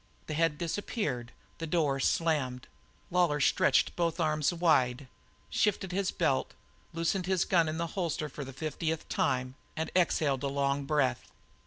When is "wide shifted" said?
4.51-5.91